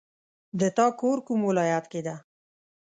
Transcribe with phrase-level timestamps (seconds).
[0.59, 2.15] د تا کور کوم ولایت کې ده